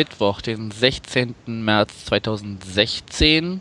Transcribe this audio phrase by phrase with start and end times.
[0.00, 1.34] Mittwoch, den 16.
[1.46, 3.60] März 2016.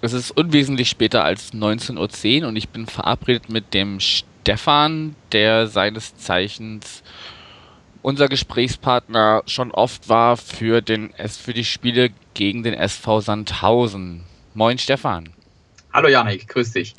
[0.00, 5.66] Es ist unwesentlich später als 19.10 Uhr und ich bin verabredet mit dem Stefan, der
[5.66, 7.02] seines Zeichens
[8.00, 14.22] unser Gesprächspartner schon oft war für, den, für die Spiele gegen den SV Sandhausen.
[14.54, 15.30] Moin Stefan.
[15.92, 16.94] Hallo Janik, grüß dich.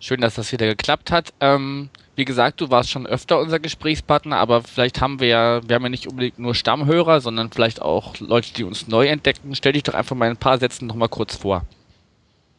[0.00, 1.32] Schön, dass das wieder geklappt hat.
[1.40, 5.74] Ähm, wie gesagt, du warst schon öfter unser Gesprächspartner, aber vielleicht haben wir ja, wir
[5.74, 9.54] haben ja nicht unbedingt nur Stammhörer, sondern vielleicht auch Leute, die uns neu entdecken.
[9.54, 11.64] Stell dich doch einfach mal in ein paar Sätzen nochmal kurz vor.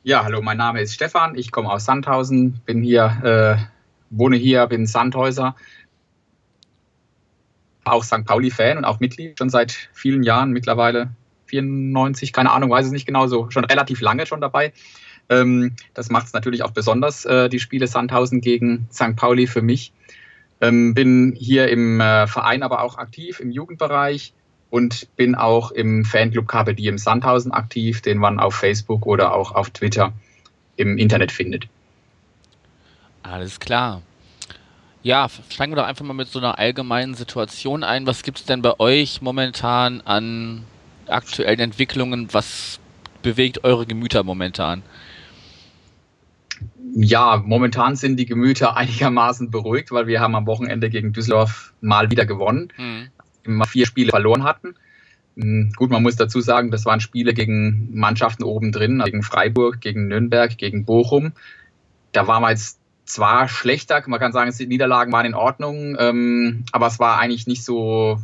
[0.03, 3.65] Ja, hallo, mein Name ist Stefan, ich komme aus Sandhausen, bin hier, äh,
[4.11, 5.55] wohne hier, bin Sandhäuser,
[7.85, 8.25] auch St.
[8.25, 11.09] Pauli-Fan und auch Mitglied schon seit vielen Jahren, mittlerweile
[11.47, 14.73] 94, keine Ahnung, weiß es nicht genau, so schon relativ lange schon dabei.
[15.29, 19.15] Ähm, das macht es natürlich auch besonders, äh, die Spiele Sandhausen gegen St.
[19.15, 19.91] Pauli für mich.
[20.61, 24.33] Ähm, bin hier im äh, Verein aber auch aktiv im Jugendbereich
[24.69, 29.51] und bin auch im Fanclub KP Diem Sandhausen aktiv, den man auf Facebook oder auch
[29.51, 30.13] auf Twitter
[30.75, 31.67] im Internet findet.
[33.23, 34.01] Alles klar.
[35.01, 38.07] Ja, steigen wir doch einfach mal mit so einer allgemeinen Situation ein.
[38.07, 40.63] Was gibt es denn bei euch momentan an
[41.07, 42.27] aktuellen Entwicklungen?
[42.31, 42.79] Was
[43.21, 44.83] bewegt eure Gemüter momentan?
[46.97, 52.09] Ja, momentan sind die Gemüter einigermaßen beruhigt, weil wir haben am Wochenende gegen Düsseldorf mal
[52.09, 52.71] wieder gewonnen.
[52.77, 53.09] Mhm.
[53.43, 54.75] Immer vier Spiele verloren hatten.
[55.35, 59.81] Hm, gut, man muss dazu sagen, das waren Spiele gegen Mannschaften oben drin, gegen Freiburg,
[59.81, 61.33] gegen Nürnberg, gegen Bochum.
[62.13, 66.63] Da waren wir jetzt zwar schlechter, man kann sagen, die Niederlagen waren in Ordnung, ähm,
[66.71, 68.19] aber es war eigentlich nicht so,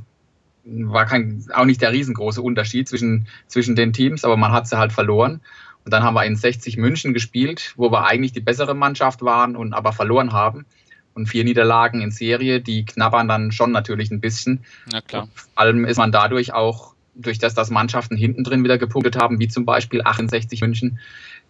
[0.63, 4.77] war kein, auch nicht der riesengroße Unterschied zwischen, zwischen den Teams, aber man hat sie
[4.77, 5.41] halt verloren.
[5.83, 9.55] Und dann haben wir in 60 München gespielt, wo wir eigentlich die bessere Mannschaft waren
[9.55, 10.65] und aber verloren haben.
[11.13, 14.63] Und vier Niederlagen in Serie, die knabbern dann schon natürlich ein bisschen.
[14.91, 15.27] Na klar.
[15.33, 19.39] vor allem ist man dadurch auch, durch das, dass Mannschaften hinten drin wieder gepunktet haben,
[19.39, 20.99] wie zum Beispiel 68 München,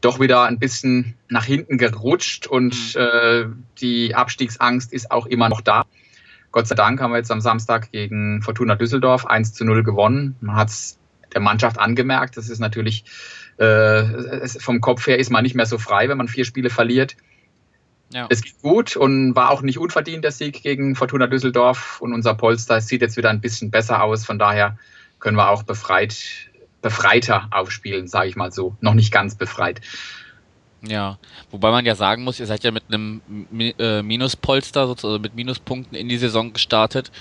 [0.01, 3.01] doch wieder ein bisschen nach hinten gerutscht und mhm.
[3.01, 3.45] äh,
[3.79, 5.85] die Abstiegsangst ist auch immer noch da.
[6.51, 10.35] Gott sei Dank haben wir jetzt am Samstag gegen Fortuna Düsseldorf 1 zu 0 gewonnen.
[10.41, 10.97] Man hat es
[11.33, 12.35] der Mannschaft angemerkt.
[12.35, 13.05] Das ist natürlich
[14.59, 17.15] vom Kopf her ist man nicht mehr so frei, wenn man vier Spiele verliert.
[18.13, 18.27] Ja.
[18.29, 22.33] Es geht gut und war auch nicht unverdient der Sieg gegen Fortuna Düsseldorf und unser
[22.33, 24.25] Polster sieht jetzt wieder ein bisschen besser aus.
[24.25, 24.77] Von daher
[25.19, 26.15] können wir auch befreit
[26.81, 28.75] befreiter aufspielen, sage ich mal so.
[28.81, 29.81] Noch nicht ganz befreit.
[30.81, 31.19] Ja,
[31.51, 33.21] wobei man ja sagen muss, ihr seid ja mit einem
[33.77, 37.11] äh, Minuspolster, sozusagen also mit Minuspunkten in die Saison gestartet.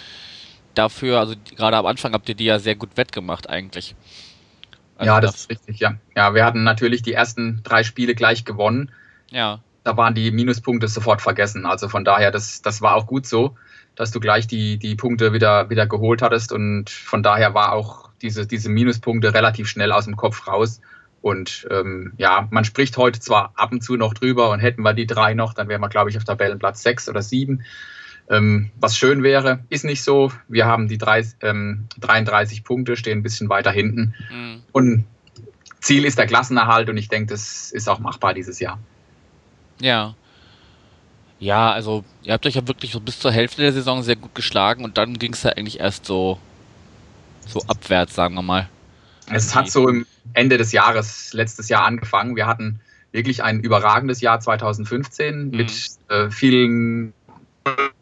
[0.74, 3.94] Dafür, also gerade am Anfang habt ihr die ja sehr gut wettgemacht eigentlich.
[5.00, 5.94] Also ja, das ist richtig, ja.
[6.14, 8.90] Ja, wir hatten natürlich die ersten drei Spiele gleich gewonnen.
[9.30, 9.60] Ja.
[9.82, 11.64] Da waren die Minuspunkte sofort vergessen.
[11.64, 13.56] Also von daher, das, das war auch gut so,
[13.94, 16.52] dass du gleich die, die Punkte wieder, wieder geholt hattest.
[16.52, 20.82] Und von daher war auch diese, diese Minuspunkte relativ schnell aus dem Kopf raus.
[21.22, 24.92] Und ähm, ja, man spricht heute zwar ab und zu noch drüber und hätten wir
[24.92, 27.62] die drei noch, dann wären wir, glaube ich, auf Tabellenplatz sechs oder sieben.
[28.30, 30.32] Ähm, was schön wäre, ist nicht so.
[30.48, 34.14] Wir haben die drei, ähm, 33 Punkte, stehen ein bisschen weiter hinten.
[34.30, 34.62] Mhm.
[34.72, 35.04] Und
[35.80, 38.78] Ziel ist der Klassenerhalt und ich denke, das ist auch machbar dieses Jahr.
[39.80, 40.14] Ja.
[41.40, 44.34] Ja, also ihr habt euch ja wirklich so bis zur Hälfte der Saison sehr gut
[44.34, 46.38] geschlagen und dann ging es ja eigentlich erst so
[47.46, 48.68] so abwärts, sagen wir mal.
[49.32, 52.36] Es hat so im Ende des Jahres, letztes Jahr angefangen.
[52.36, 52.80] Wir hatten
[53.12, 55.56] wirklich ein überragendes Jahr 2015 mhm.
[55.56, 55.72] mit
[56.08, 57.12] äh, vielen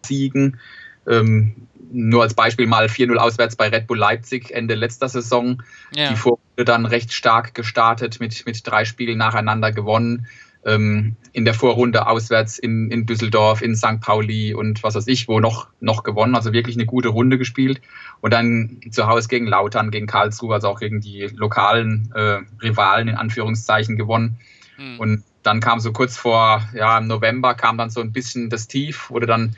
[0.05, 0.59] Siegen.
[1.07, 1.55] Ähm,
[1.91, 5.63] nur als Beispiel mal 4-0 auswärts bei Red Bull Leipzig Ende letzter Saison.
[5.95, 6.11] Ja.
[6.11, 10.27] Die Vorrunde dann recht stark gestartet mit, mit drei Spielen nacheinander gewonnen
[10.65, 14.00] ähm, in der Vorrunde auswärts in, in Düsseldorf, in St.
[14.00, 16.35] Pauli und was weiß ich, wo noch, noch gewonnen.
[16.35, 17.81] Also wirklich eine gute Runde gespielt.
[18.21, 23.09] Und dann zu Hause gegen Lautern, gegen Karlsruhe, also auch gegen die lokalen äh, Rivalen
[23.09, 24.39] in Anführungszeichen gewonnen.
[24.77, 25.01] Mhm.
[25.01, 28.67] Und dann kam so kurz vor, ja, im November kam dann so ein bisschen das
[28.67, 29.56] Tief, du dann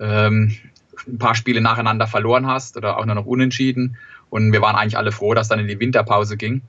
[0.00, 0.56] ähm,
[1.06, 3.96] ein paar Spiele nacheinander verloren hast oder auch nur noch unentschieden.
[4.30, 6.62] Und wir waren eigentlich alle froh, dass dann in die Winterpause ging.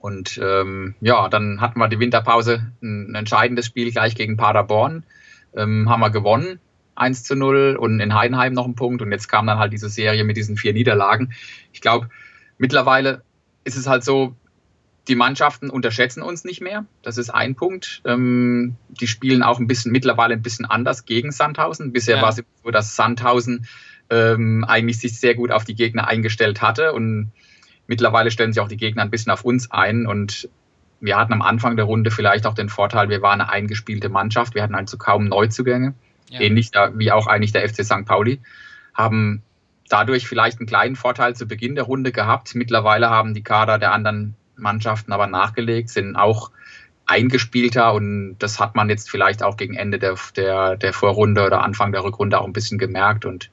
[0.00, 5.02] Und ähm, ja, dann hatten wir die Winterpause ein, entscheidendes Spiel gleich gegen Paderborn.
[5.56, 6.60] Ähm, haben wir gewonnen,
[6.94, 9.02] 1 zu 0 und in Heidenheim noch ein Punkt.
[9.02, 11.32] Und jetzt kam dann halt diese Serie mit diesen vier Niederlagen.
[11.72, 12.08] Ich glaube,
[12.58, 13.22] mittlerweile
[13.64, 14.36] ist es halt so,
[15.08, 16.84] die Mannschaften unterschätzen uns nicht mehr.
[17.02, 18.02] Das ist ein Punkt.
[18.04, 21.92] Ähm, die spielen auch ein bisschen mittlerweile ein bisschen anders gegen Sandhausen.
[21.92, 22.22] Bisher ja.
[22.22, 23.66] war es so, dass Sandhausen
[24.10, 27.32] ähm, eigentlich sich sehr gut auf die Gegner eingestellt hatte und
[27.88, 30.48] Mittlerweile stellen sich auch die Gegner ein bisschen auf uns ein und
[31.00, 34.54] wir hatten am Anfang der Runde vielleicht auch den Vorteil, wir waren eine eingespielte Mannschaft,
[34.54, 35.94] wir hatten also kaum Neuzugänge,
[36.28, 36.40] ja.
[36.40, 38.04] ähnlich wie auch eigentlich der FC St.
[38.04, 38.40] Pauli,
[38.92, 39.42] haben
[39.88, 42.54] dadurch vielleicht einen kleinen Vorteil zu Beginn der Runde gehabt.
[42.54, 46.50] Mittlerweile haben die Kader der anderen Mannschaften aber nachgelegt, sind auch
[47.06, 51.62] eingespielter und das hat man jetzt vielleicht auch gegen Ende der, der, der Vorrunde oder
[51.62, 53.24] Anfang der Rückrunde auch ein bisschen gemerkt.
[53.24, 53.50] Und,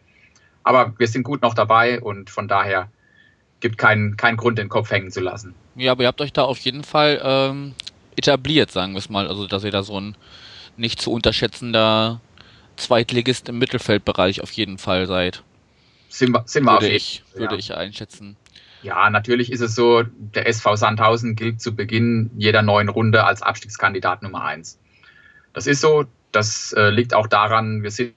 [0.63, 2.89] aber wir sind gut noch dabei und von daher
[3.61, 5.55] gibt keinen keinen Grund, den Kopf hängen zu lassen.
[5.75, 7.73] Ja, aber ihr habt euch da auf jeden Fall ähm,
[8.17, 9.27] etabliert, sagen wir es mal.
[9.27, 10.17] Also, dass ihr da so ein
[10.77, 12.19] nicht zu unterschätzender
[12.75, 15.43] Zweitligist im Mittelfeldbereich auf jeden Fall seid.
[16.09, 17.59] Sind wir, sind wir würde ich, würde ja.
[17.59, 18.35] ich einschätzen.
[18.85, 23.41] Ja, natürlich ist es so, der SV Sandhausen gilt zu Beginn jeder neuen Runde als
[23.41, 24.79] Abstiegskandidat Nummer eins.
[25.53, 28.13] Das ist so, das äh, liegt auch daran, wir sind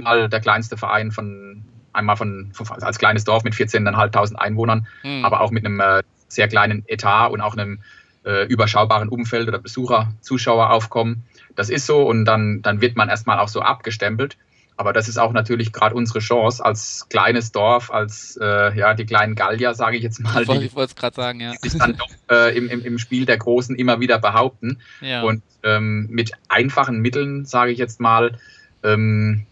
[0.00, 5.22] mal der kleinste Verein von einmal von, von als kleines Dorf mit 14.500 Einwohnern, mhm.
[5.22, 7.80] aber auch mit einem äh, sehr kleinen Etat und auch einem
[8.24, 11.24] äh, überschaubaren Umfeld oder Besucher, Zuschaueraufkommen.
[11.56, 14.38] Das ist so und dann, dann wird man erstmal auch so abgestempelt.
[14.78, 19.06] Aber das ist auch natürlich gerade unsere Chance als kleines Dorf, als äh, ja die
[19.06, 20.40] kleinen Gallier, sage ich jetzt mal.
[20.40, 21.52] Ich wollte es gerade sagen, ja.
[21.64, 24.78] Die sich dann doch äh, im, im, im Spiel der Großen immer wieder behaupten.
[25.00, 25.22] Ja.
[25.22, 28.38] Und ähm, mit einfachen Mitteln, sage ich jetzt mal,
[28.84, 29.46] ähm,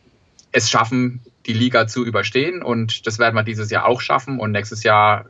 [0.52, 2.62] es schaffen, die Liga zu überstehen.
[2.62, 4.38] Und das werden wir dieses Jahr auch schaffen.
[4.38, 5.26] Und nächstes Jahr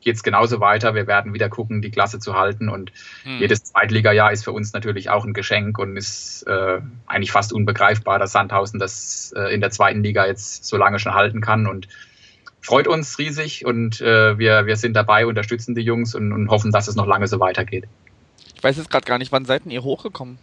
[0.00, 0.94] geht es genauso weiter.
[0.94, 2.68] Wir werden wieder gucken, die Klasse zu halten.
[2.68, 2.92] Und
[3.22, 3.38] hm.
[3.38, 8.18] jedes Zweitligajahr ist für uns natürlich auch ein Geschenk und ist äh, eigentlich fast unbegreifbar,
[8.18, 11.66] dass Sandhausen das äh, in der zweiten Liga jetzt so lange schon halten kann.
[11.66, 11.88] Und
[12.60, 16.72] freut uns riesig und äh, wir, wir sind dabei, unterstützen die Jungs und, und hoffen,
[16.72, 17.84] dass es noch lange so weitergeht.
[18.54, 20.38] Ich weiß jetzt gerade gar nicht, wann seid ihr hochgekommen?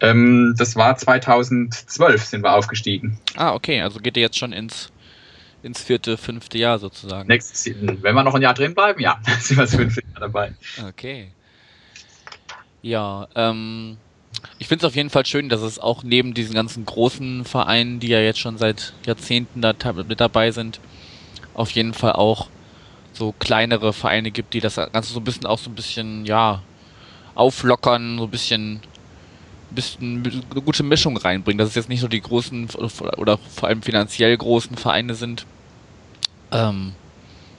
[0.00, 3.18] Ähm, das war 2012 sind wir aufgestiegen.
[3.36, 4.90] Ah, okay, also geht ihr jetzt schon ins
[5.64, 7.28] ins vierte, fünfte Jahr sozusagen.
[7.28, 10.54] Nächstes, wenn wir noch ein Jahr drin bleiben, ja, sind wir das fünfte Jahr dabei.
[10.88, 11.30] Okay.
[12.82, 13.96] Ja, ähm,
[14.58, 17.98] ich finde es auf jeden Fall schön, dass es auch neben diesen ganzen großen Vereinen,
[17.98, 19.74] die ja jetzt schon seit Jahrzehnten da
[20.06, 20.80] mit dabei sind,
[21.54, 22.48] auf jeden Fall auch
[23.12, 26.62] so kleinere Vereine gibt, die das Ganze so ein bisschen auch so ein bisschen, ja,
[27.34, 28.80] auflockern, so ein bisschen,
[29.70, 32.68] bisschen eine gute Mischung reinbringen, dass es jetzt nicht so die großen
[33.16, 35.46] oder vor allem finanziell großen Vereine sind,
[36.54, 36.92] ähm,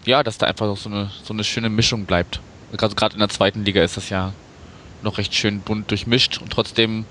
[0.06, 2.40] ja, dass da einfach so eine, so eine schöne Mischung bleibt.
[2.72, 4.34] Also gerade in der zweiten Liga ist das ja
[5.04, 7.06] noch recht schön bunt durchmischt und trotzdem,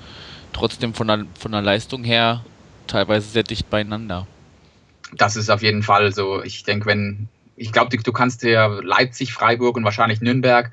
[0.52, 2.44] trotzdem von der, von der Leistung her
[2.86, 4.26] teilweise sehr dicht beieinander.
[5.12, 6.42] Das ist auf jeden Fall so.
[6.42, 10.72] Ich denke, wenn, ich glaube, du kannst dir Leipzig, Freiburg und wahrscheinlich Nürnberg,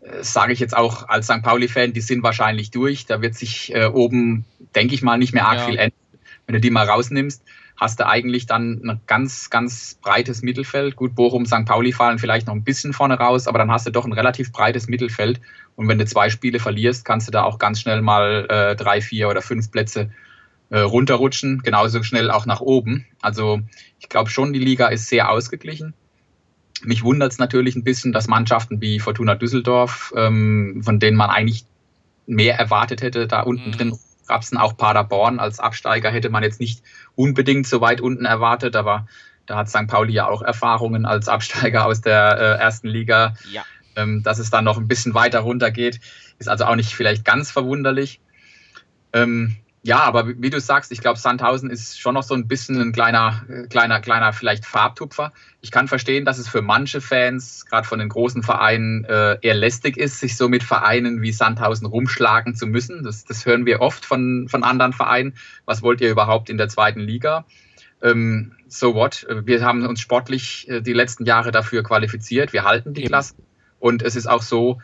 [0.00, 1.42] äh, sage ich jetzt auch als St.
[1.42, 3.06] Pauli-Fan, die sind wahrscheinlich durch.
[3.06, 4.44] Da wird sich äh, oben,
[4.74, 5.66] denke ich mal, nicht mehr arg ja.
[5.66, 6.00] viel ändern,
[6.46, 7.42] wenn du die mal rausnimmst
[7.76, 10.96] hast du eigentlich dann ein ganz, ganz breites Mittelfeld.
[10.96, 11.66] Gut, Bochum, St.
[11.66, 14.50] Pauli fallen vielleicht noch ein bisschen vorne raus, aber dann hast du doch ein relativ
[14.52, 15.40] breites Mittelfeld.
[15.76, 19.00] Und wenn du zwei Spiele verlierst, kannst du da auch ganz schnell mal äh, drei,
[19.00, 20.10] vier oder fünf Plätze
[20.70, 23.06] äh, runterrutschen, genauso schnell auch nach oben.
[23.20, 23.60] Also
[24.00, 25.92] ich glaube schon, die Liga ist sehr ausgeglichen.
[26.82, 31.30] Mich wundert es natürlich ein bisschen, dass Mannschaften wie Fortuna Düsseldorf, ähm, von denen man
[31.30, 31.64] eigentlich
[32.26, 33.72] mehr erwartet hätte, da unten mhm.
[33.72, 36.82] drin gab es dann auch Paderborn als Absteiger, hätte man jetzt nicht
[37.14, 39.06] unbedingt so weit unten erwartet, aber
[39.46, 39.86] da hat St.
[39.86, 43.34] Pauli ja auch Erfahrungen als Absteiger aus der äh, ersten Liga.
[43.50, 43.64] Ja.
[43.94, 46.00] Ähm, dass es dann noch ein bisschen weiter runter geht,
[46.38, 48.20] ist also auch nicht vielleicht ganz verwunderlich.
[49.14, 49.56] Ähm,
[49.86, 52.90] ja, aber wie, du sagst, ich glaube, Sandhausen ist schon noch so ein bisschen ein
[52.90, 55.32] kleiner, äh, kleiner, kleiner vielleicht Farbtupfer.
[55.60, 59.54] Ich kann verstehen, dass es für manche Fans, gerade von den großen Vereinen, äh, eher
[59.54, 63.04] lästig ist, sich so mit Vereinen wie Sandhausen rumschlagen zu müssen.
[63.04, 65.34] Das, das hören wir oft von, von anderen Vereinen.
[65.66, 67.46] Was wollt ihr überhaupt in der zweiten Liga?
[68.02, 69.24] Ähm, so what?
[69.44, 72.52] Wir haben uns sportlich äh, die letzten Jahre dafür qualifiziert.
[72.52, 73.36] Wir halten die Klasse.
[73.78, 74.80] Und es ist auch so,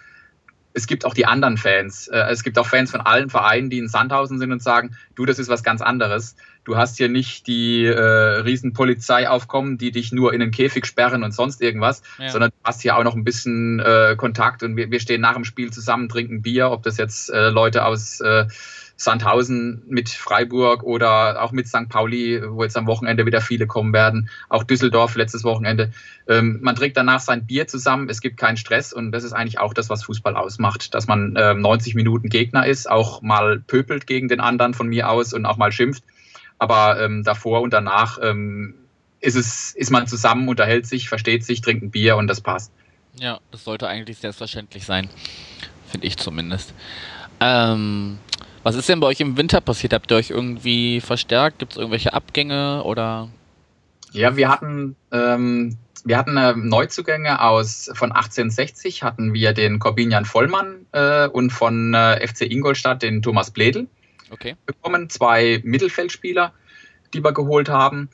[0.75, 2.09] es gibt auch die anderen Fans.
[2.09, 5.27] Äh, es gibt auch Fans von allen Vereinen, die in Sandhausen sind und sagen, du,
[5.27, 6.37] das ist was ganz anderes.
[6.65, 11.25] Du hast hier nicht die äh, riesen Polizeiaufkommen, die dich nur in den Käfig sperren
[11.25, 12.31] und sonst irgendwas, ja.
[12.31, 15.35] sondern du hast hier auch noch ein bisschen äh, Kontakt und wir, wir stehen nach
[15.35, 18.47] dem Spiel zusammen, trinken Bier, ob das jetzt äh, Leute aus äh,
[19.05, 21.89] Sandhausen mit Freiburg oder auch mit St.
[21.89, 25.93] Pauli, wo jetzt am Wochenende wieder viele kommen werden, auch Düsseldorf letztes Wochenende.
[26.29, 29.59] Ähm, man trinkt danach sein Bier zusammen, es gibt keinen Stress und das ist eigentlich
[29.59, 34.07] auch das, was Fußball ausmacht, dass man äh, 90 Minuten Gegner ist, auch mal pöpelt
[34.07, 36.05] gegen den anderen von mir aus und auch mal schimpft.
[36.59, 38.75] Aber ähm, davor und danach ähm,
[39.21, 42.73] ist, es, ist man zusammen, unterhält sich, versteht sich, trinkt ein Bier und das passt.
[43.19, 45.09] Ja, das sollte eigentlich selbstverständlich sein.
[45.91, 46.73] Finde ich zumindest.
[47.41, 48.19] Ähm,
[48.63, 49.93] was ist denn bei euch im Winter passiert?
[49.93, 51.59] Habt ihr euch irgendwie verstärkt?
[51.59, 53.29] Gibt es irgendwelche Abgänge oder?
[54.13, 60.25] Ja, wir hatten ähm, wir hatten äh, Neuzugänge aus von 1860 hatten wir den Corbinian
[60.25, 63.87] Vollmann äh, und von äh, FC Ingolstadt den Thomas Bledel
[64.33, 64.57] Okay.
[64.65, 65.11] bekommen.
[65.11, 66.53] Zwei Mittelfeldspieler,
[67.13, 68.09] die wir geholt haben,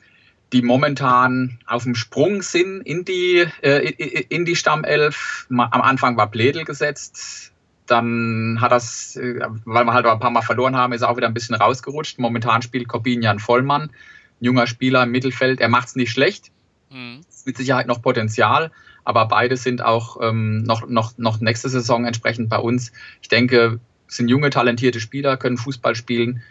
[0.51, 3.89] die momentan auf dem Sprung sind in die, äh,
[4.29, 5.47] in die Stammelf.
[5.49, 7.48] Am Anfang war Bledel gesetzt.
[7.89, 11.17] Dann hat das, äh, weil wir halt ein paar Mal verloren haben, ist er auch
[11.17, 12.19] wieder ein bisschen rausgerutscht.
[12.19, 13.91] Momentan spielt Corbinian Vollmann, ein
[14.39, 15.59] junger Spieler im Mittelfeld.
[15.59, 16.51] Er macht es nicht schlecht,
[16.91, 17.21] Mhm.
[17.45, 18.71] mit Sicherheit noch Potenzial,
[19.03, 22.91] aber beide sind auch ähm, noch, noch, noch nächste Saison entsprechend bei uns.
[23.21, 26.41] Ich denke, es sind junge, talentierte Spieler, können Fußball spielen,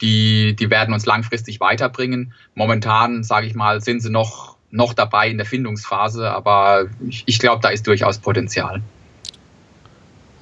[0.00, 2.34] die, die werden uns langfristig weiterbringen.
[2.54, 7.38] Momentan, sage ich mal, sind sie noch, noch dabei in der Findungsphase, aber ich, ich
[7.38, 8.82] glaube, da ist durchaus Potenzial.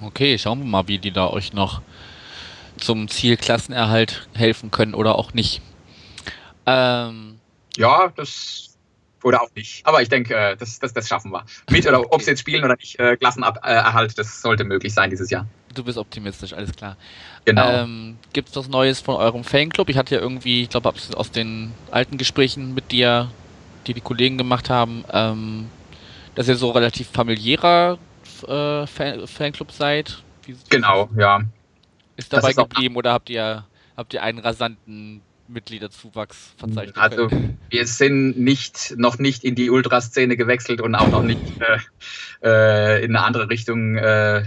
[0.04, 1.80] Okay, schauen wir mal, wie die da euch noch
[2.78, 5.61] zum Ziel Klassenerhalt helfen können oder auch nicht.
[6.66, 7.38] Ähm,
[7.76, 8.68] Ja, das.
[9.23, 9.87] Oder auch nicht.
[9.87, 11.44] Aber ich denke, äh, das, das, das schaffen wir.
[11.71, 15.30] Mit oder ob sie jetzt spielen oder nicht, äh, Klassenerhalt, das sollte möglich sein dieses
[15.30, 15.47] Jahr.
[15.73, 16.97] du bist optimistisch, alles klar.
[17.44, 17.68] Genau.
[17.71, 19.88] Ähm, Gibt es was Neues von eurem Fanclub?
[19.88, 23.30] Ich hatte ja irgendwie, ich glaube, aus den alten Gesprächen mit dir,
[23.87, 25.68] die die Kollegen gemacht haben, ähm,
[26.35, 27.99] dass ihr so relativ familiärer
[28.49, 30.22] äh, Fan Fanclub seid.
[30.44, 31.42] Wie, genau, ja.
[32.16, 33.64] Ist dabei ist auch- geblieben oder habt ihr,
[33.96, 37.58] habt ihr einen rasanten Mitgliederzuwachs verzeichnen Also können?
[37.70, 41.78] wir sind nicht, noch nicht in die Ultraszene gewechselt und auch noch nicht äh,
[43.00, 43.96] äh, in eine andere Richtung.
[43.96, 44.44] Äh,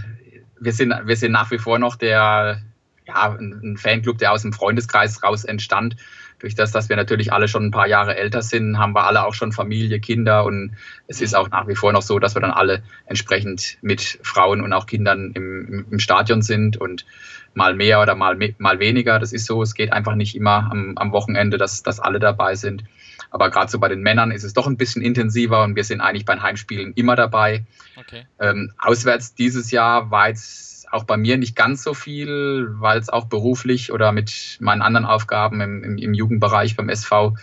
[0.60, 2.62] wir, sind, wir sind nach wie vor noch der,
[3.06, 5.96] ja, ein Fanclub, der aus dem Freundeskreis raus entstand.
[6.38, 9.24] Durch das, dass wir natürlich alle schon ein paar Jahre älter sind, haben wir alle
[9.24, 10.76] auch schon Familie, Kinder und
[11.06, 11.38] es ist Mhm.
[11.38, 14.86] auch nach wie vor noch so, dass wir dann alle entsprechend mit Frauen und auch
[14.86, 17.06] Kindern im, im, Stadion sind und
[17.54, 19.18] mal mehr oder mal, mal weniger.
[19.18, 19.62] Das ist so.
[19.62, 22.84] Es geht einfach nicht immer am, am Wochenende, dass, dass alle dabei sind.
[23.30, 26.00] Aber gerade so bei den Männern ist es doch ein bisschen intensiver und wir sind
[26.00, 27.64] eigentlich bei Heimspielen immer dabei.
[27.96, 28.26] Okay.
[28.38, 33.08] Ähm, auswärts dieses Jahr war jetzt auch bei mir nicht ganz so viel, weil es
[33.08, 37.34] auch beruflich oder mit meinen anderen Aufgaben im, im, im Jugendbereich beim SV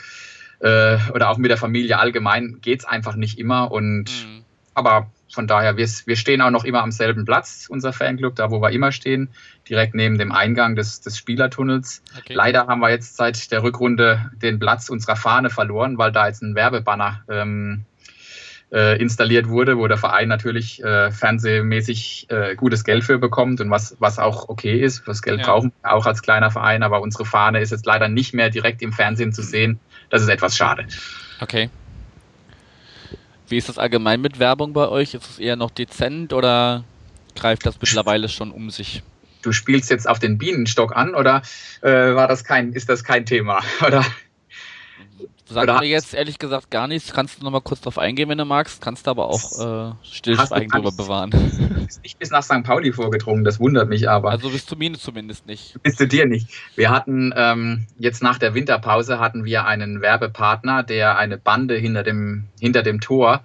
[0.60, 3.72] äh, oder auch mit der Familie allgemein geht es einfach nicht immer.
[3.72, 4.44] Und Mhm.
[4.74, 8.52] aber von daher, wir, wir stehen auch noch immer am selben Platz, unser Fanclub, da
[8.52, 9.30] wo wir immer stehen,
[9.68, 12.04] direkt neben dem Eingang des, des Spielertunnels.
[12.18, 12.34] okay.
[12.34, 16.44] Leider haben wir jetzt seit der Rückrunde den Platz unserer Fahne verloren, weil da jetzt
[16.44, 17.86] ein Werbebanner ähm,
[18.74, 23.70] äh, installiert wurde, wo der Verein natürlich äh, fernsehmäßig äh, gutes Geld für bekommt und
[23.70, 25.08] was, was auch okay ist.
[25.08, 25.46] Das Geld Ja.
[25.46, 28.82] brauchen wir auch als kleiner Verein, aber unsere Fahne ist jetzt leider nicht mehr direkt
[28.82, 29.80] im Fernsehen zu sehen.
[30.10, 30.86] Das ist etwas schade.
[31.40, 31.70] Okay.
[33.48, 35.14] Wie ist das allgemein mit Werbung bei euch?
[35.14, 36.84] Ist es eher noch dezent oder
[37.36, 39.04] greift das mittlerweile schon um sich?
[39.44, 41.42] Du spielst jetzt auf den Bienenstock an oder
[41.82, 43.62] äh, war das kein, ist das kein Thema?
[43.86, 44.06] Oder?
[45.46, 47.12] Sagt Oder- mir jetzt ehrlich gesagt gar nichts.
[47.14, 48.82] Kannst du noch mal kurz drauf eingehen, wenn du magst.
[48.82, 51.32] Kannst du aber auch äh, du Stillschweigen drüber bewahren.
[51.88, 52.64] Ist nicht bis nach St.
[52.64, 54.32] Pauli vorgedrungen, das wundert mich aber.
[54.32, 55.78] Also bis zu mir zumindest nicht.
[55.84, 56.48] Bist du dir nicht.
[56.76, 62.04] Wir hatten ähm, jetzt nach der Winterpause hatten wir einen Werbepartner, der eine Bande hinter
[62.04, 63.44] dem, hinter dem Tor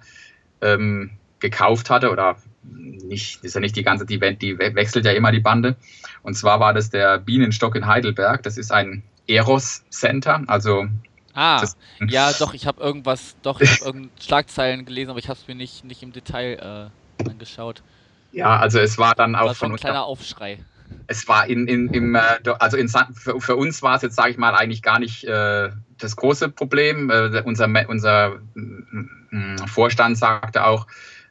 [0.61, 5.11] ähm, gekauft hatte oder nicht, ist ja nicht die ganze, die, die we- wechselt ja
[5.11, 5.75] immer die Bande.
[6.23, 8.43] Und zwar war das der Bienenstock in Heidelberg.
[8.43, 10.87] Das ist ein Eros Center, also
[11.33, 15.39] Ah, Das- ja, doch, ich habe irgendwas, doch, ich habe Schlagzeilen gelesen, aber ich habe
[15.39, 16.93] es mir nicht, nicht im Detail
[17.25, 17.83] äh, angeschaut.
[18.31, 19.81] ja, also es war dann War auch schon von ein uns.
[19.81, 20.63] kleiner Aufschrei.
[21.07, 22.21] Es war in, in, im, äh,
[22.59, 25.69] also in, für, für uns war es jetzt, sage ich mal, eigentlich gar nicht äh,
[25.97, 27.09] das große Problem.
[27.09, 30.85] Äh, unser unser mm, Vorstand sagte auch,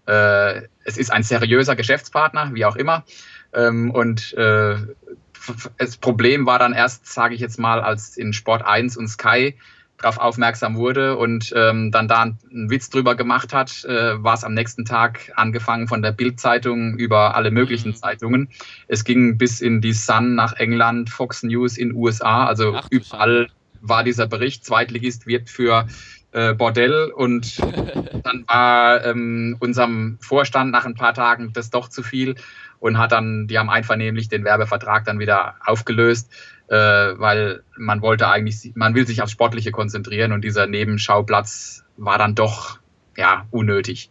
[0.06, 3.04] äh, es ist ein seriöser Geschäftspartner, wie auch immer.
[3.52, 4.76] Ähm, und äh,
[5.78, 9.56] das Problem war dann erst, sage ich jetzt mal, als in Sport 1 und Sky
[9.98, 14.44] darauf aufmerksam wurde und ähm, dann da einen Witz drüber gemacht hat, äh, war es
[14.44, 17.96] am nächsten Tag angefangen von der Bild-Zeitung über alle möglichen Mhm.
[17.96, 18.48] Zeitungen.
[18.86, 23.48] Es ging bis in die Sun nach England, Fox News in USA, also Ach überall
[23.80, 25.86] war dieser Bericht, Zweitligist wirbt für
[26.38, 27.58] äh, Bordell und
[28.22, 32.36] dann war ähm, unserem Vorstand nach ein paar Tagen das doch zu viel
[32.78, 36.30] und hat dann, die haben einvernehmlich den Werbevertrag dann wieder aufgelöst,
[36.68, 42.18] äh, weil man wollte eigentlich, man will sich aufs Sportliche konzentrieren und dieser Nebenschauplatz war
[42.18, 42.78] dann doch
[43.16, 44.10] ja unnötig.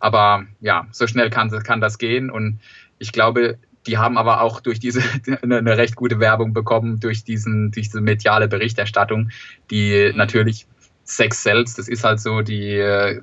[0.00, 2.60] Aber ja, so schnell kann, kann das gehen und
[2.98, 5.00] ich glaube, die haben aber auch durch diese
[5.42, 9.30] eine, recht gute Werbung bekommen, durch diesen, durch diese mediale Berichterstattung,
[9.70, 10.18] die Mhm.
[10.18, 10.66] natürlich
[11.04, 13.20] Sex sells, das ist halt so, die äh,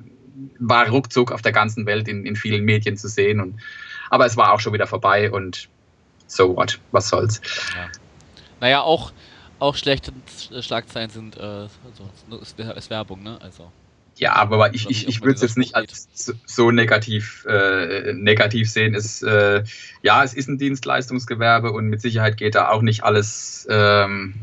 [0.58, 3.40] war ruckzuck auf der ganzen Welt in, in vielen Medien zu sehen.
[3.40, 3.60] Und,
[4.10, 5.68] aber es war auch schon wieder vorbei und
[6.26, 7.40] so what, was soll's.
[7.74, 7.88] Ja.
[8.60, 9.12] Naja, auch,
[9.58, 10.12] auch schlechte
[10.60, 13.38] Schlagzeilen sind, äh, also, ist Werbung, ne?
[13.40, 13.70] Also.
[14.16, 16.08] Ja, aber ich, ich, ich würde es jetzt nicht als
[16.46, 18.94] so negativ, äh, negativ sehen.
[18.94, 19.64] Es, äh,
[20.02, 24.34] ja, es ist ein Dienstleistungsgewerbe und mit Sicherheit geht da auch nicht alles ähm,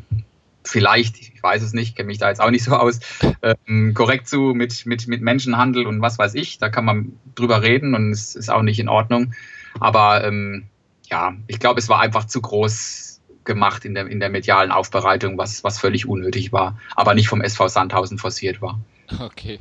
[0.70, 3.00] vielleicht, ich weiß es nicht, kenne mich da jetzt auch nicht so aus,
[3.42, 6.58] ähm, korrekt zu mit, mit, mit Menschenhandel und was weiß ich.
[6.58, 9.34] Da kann man drüber reden und es ist auch nicht in Ordnung.
[9.80, 10.68] Aber ähm,
[11.10, 15.38] ja, ich glaube, es war einfach zu groß gemacht in der, in der medialen Aufbereitung,
[15.38, 18.80] was, was völlig unnötig war, aber nicht vom SV Sandhausen forciert war.
[19.20, 19.60] Okay.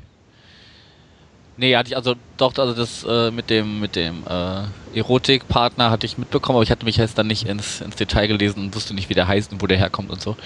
[1.57, 6.07] Nee, hatte ich also doch, also das äh, mit dem mit dem äh, Erotikpartner hatte
[6.07, 8.95] ich mitbekommen, aber ich hatte mich jetzt dann nicht ins, ins Detail gelesen und wusste
[8.95, 10.37] nicht, wie der heißt und wo der herkommt und so.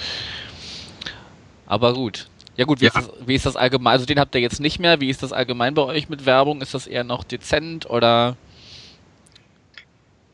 [1.72, 2.28] Aber gut.
[2.58, 2.90] Ja gut, wie, ja.
[2.90, 3.94] Ist das, wie ist das allgemein?
[3.94, 5.00] Also den habt ihr jetzt nicht mehr.
[5.00, 6.60] Wie ist das allgemein bei euch mit Werbung?
[6.60, 8.36] Ist das eher noch dezent oder?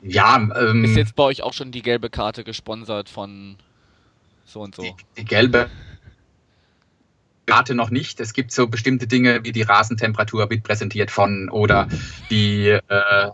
[0.03, 3.55] Ja, ähm, ist jetzt bei euch auch schon die gelbe Karte gesponsert von
[4.45, 4.83] so und so?
[4.83, 5.71] Die, die gelbe
[7.49, 8.21] Karte noch nicht.
[8.21, 11.89] Es gibt so bestimmte Dinge wie die Rasentemperatur wird präsentiert von oder
[12.31, 12.81] die äh,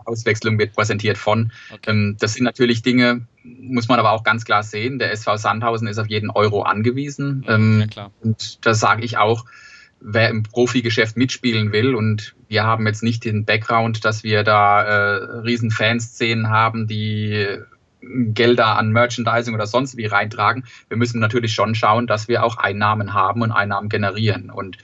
[0.05, 1.51] Auswechslung wird präsentiert von.
[1.71, 1.91] Okay.
[1.91, 4.99] Ähm, das sind natürlich Dinge, muss man aber auch ganz klar sehen.
[4.99, 7.45] Der SV Sandhausen ist auf jeden Euro angewiesen.
[7.47, 9.45] Ähm, ja, und da sage ich auch,
[9.99, 14.83] wer im Profigeschäft mitspielen will und wir haben jetzt nicht den Background, dass wir da
[14.83, 17.57] äh, riesen Fanszenen haben, die
[18.07, 20.65] Gelder an Merchandising oder sonst wie reintragen.
[20.89, 24.49] Wir müssen natürlich schon schauen, dass wir auch Einnahmen haben und Einnahmen generieren.
[24.49, 24.77] Und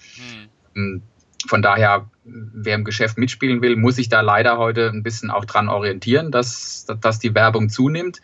[0.73, 1.01] mhm.
[1.47, 5.45] von daher, wer im Geschäft mitspielen will, muss sich da leider heute ein bisschen auch
[5.45, 8.21] dran orientieren, dass, dass die Werbung zunimmt.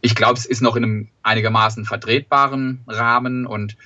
[0.00, 3.76] Ich glaube, es ist noch in einem einigermaßen vertretbaren Rahmen und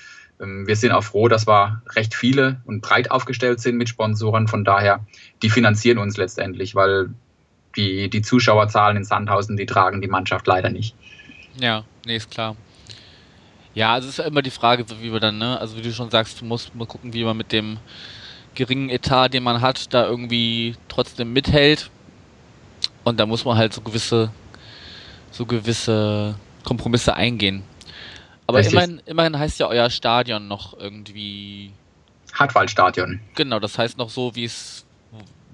[0.41, 4.49] ähm, wir sind auch froh, dass wir recht viele und breit aufgestellt sind mit Sponsoren.
[4.49, 5.05] Von daher,
[5.43, 7.11] die finanzieren uns letztendlich, weil
[7.77, 10.95] die, die Zuschauerzahlen in Sandhausen, die tragen die Mannschaft leider nicht.
[11.61, 12.57] Ja, nee, ist klar.
[13.75, 15.93] Ja, also es ist ja immer die Frage, wie wir dann, ne, also wie du
[15.93, 17.79] schon sagst, du musst mal gucken, wie man mit dem
[18.55, 21.91] geringen Etat, den man hat, da irgendwie trotzdem mithält.
[23.03, 24.31] Und da muss man halt so gewisse,
[25.31, 27.65] so gewisse Kompromisse eingehen.
[28.47, 31.73] Aber immerhin, immerhin heißt ja euer Stadion noch irgendwie.
[32.33, 33.21] Hartwaldstadion.
[33.35, 34.85] Genau, das heißt noch so, wie es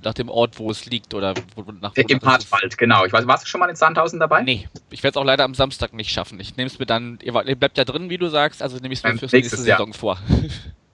[0.02, 3.04] nach dem Ort, wo es liegt oder wo, nach wo Im Hartwald, genau.
[3.04, 4.42] Ich weiß, warst du schon mal in Sandhausen dabei?
[4.42, 6.40] Nee, ich werde es auch leider am Samstag nicht schaffen.
[6.40, 9.00] Ich nehme es mir dann, ihr, bleibt ja drin, wie du sagst, also nehme ich
[9.00, 9.94] es mir fürs nächste Saison Jahr.
[9.94, 10.18] vor.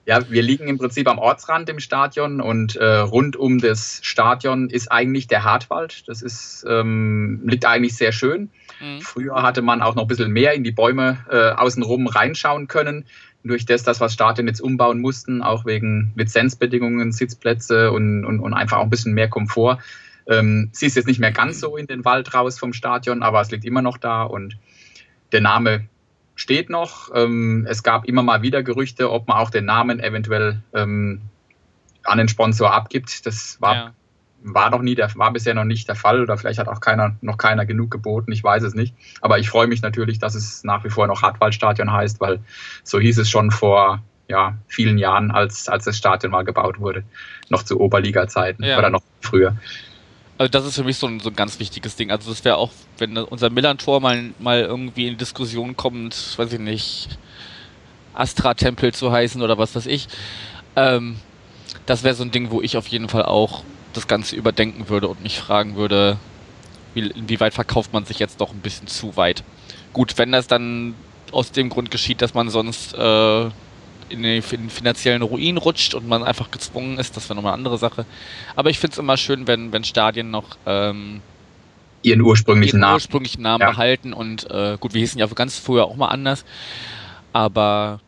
[0.05, 4.69] Ja, wir liegen im Prinzip am Ortsrand im Stadion und äh, rund um das Stadion
[4.69, 6.07] ist eigentlich der Hartwald.
[6.07, 8.49] Das ist, ähm, liegt eigentlich sehr schön.
[8.79, 9.01] Mhm.
[9.01, 13.05] Früher hatte man auch noch ein bisschen mehr in die Bäume äh, außenrum reinschauen können
[13.47, 18.77] durch das, das Stadion jetzt umbauen mussten, auch wegen Lizenzbedingungen, Sitzplätze und, und, und einfach
[18.77, 19.79] auch ein bisschen mehr Komfort.
[20.27, 23.41] Ähm, sie ist jetzt nicht mehr ganz so in den Wald raus vom Stadion, aber
[23.41, 24.57] es liegt immer noch da und
[25.31, 25.87] der Name
[26.35, 27.09] steht noch.
[27.13, 31.21] Ähm, es gab immer mal wieder Gerüchte, ob man auch den Namen eventuell ähm,
[32.03, 33.25] an den Sponsor abgibt.
[33.25, 33.93] Das war ja
[34.43, 37.15] war noch nie der, war bisher noch nicht der Fall oder vielleicht hat auch keiner,
[37.21, 38.95] noch keiner genug geboten, ich weiß es nicht.
[39.21, 42.39] Aber ich freue mich natürlich, dass es nach wie vor noch Hartwaldstadion heißt, weil
[42.83, 47.03] so hieß es schon vor ja, vielen Jahren, als, als das Stadion mal gebaut wurde.
[47.49, 48.77] Noch zu Oberliga-Zeiten ja.
[48.77, 49.55] oder noch früher.
[50.37, 52.11] Also das ist für mich so ein, so ein ganz wichtiges Ding.
[52.11, 56.59] Also das wäre auch, wenn unser Millern-Tor mal, mal irgendwie in Diskussion kommt, weiß ich
[56.59, 57.17] nicht,
[58.13, 60.07] Astra-Tempel zu heißen oder was weiß ich.
[60.75, 61.17] Ähm,
[61.85, 63.63] das wäre so ein Ding, wo ich auf jeden Fall auch
[63.97, 66.17] das Ganze überdenken würde und mich fragen würde,
[66.93, 69.43] wie, inwieweit verkauft man sich jetzt doch ein bisschen zu weit.
[69.93, 70.95] Gut, wenn das dann
[71.31, 73.45] aus dem Grund geschieht, dass man sonst äh,
[74.09, 77.53] in, den, in den finanziellen Ruin rutscht und man einfach gezwungen ist, das wäre nochmal
[77.53, 78.05] eine andere Sache.
[78.55, 81.21] Aber ich finde es immer schön, wenn, wenn Stadien noch ähm,
[82.03, 83.71] ihren ursprünglichen ihren Namen, ursprünglichen Namen ja.
[83.71, 86.45] behalten und äh, gut, wir hießen ja ganz früher auch mal anders,
[87.33, 87.99] aber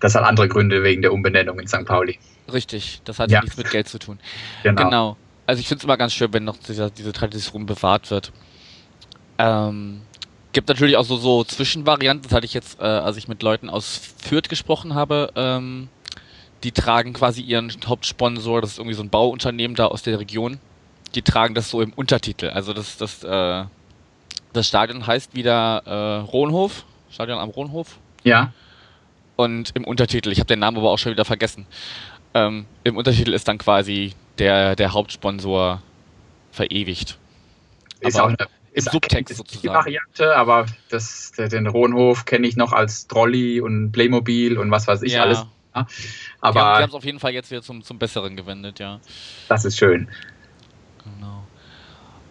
[0.00, 1.84] das hat andere Gründe wegen der Umbenennung in St.
[1.84, 2.18] Pauli.
[2.52, 3.40] Richtig, das hat ja.
[3.40, 4.18] nichts mit Geld zu tun.
[4.62, 4.84] Genau.
[4.84, 5.16] genau.
[5.46, 8.32] Also ich finde es immer ganz schön, wenn noch dieser, diese Tradition bewahrt wird.
[9.38, 10.02] Ähm,
[10.52, 13.68] gibt natürlich auch so, so Zwischenvarianten, das hatte ich jetzt, äh, als ich mit Leuten
[13.68, 15.88] aus Fürth gesprochen habe, ähm,
[16.62, 20.58] die tragen quasi ihren Hauptsponsor, das ist irgendwie so ein Bauunternehmen da aus der Region,
[21.14, 22.50] die tragen das so im Untertitel.
[22.50, 23.64] Also das, das, äh,
[24.52, 27.98] das Stadion heißt wieder äh, Rohnhof, Stadion am Rohnhof.
[28.22, 28.52] Ja.
[29.36, 31.66] Und im Untertitel, ich habe den Namen aber auch schon wieder vergessen.
[32.34, 35.82] Ähm, Im Untertitel ist dann quasi der, der Hauptsponsor
[36.50, 37.18] verewigt.
[38.00, 39.62] Ist aber auch eine, im Subtext sozusagen.
[39.62, 44.86] Die Variante, aber das, den Rohnhof kenne ich noch als Trolley und Playmobil und was
[44.86, 45.22] weiß ich ja.
[45.22, 45.44] alles.
[45.74, 45.86] Ja.
[46.40, 49.00] Aber die haben es auf jeden Fall jetzt wieder zum, zum Besseren gewendet, ja.
[49.48, 50.08] Das ist schön.
[51.04, 51.44] Genau.